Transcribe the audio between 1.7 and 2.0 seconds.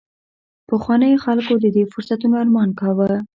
دې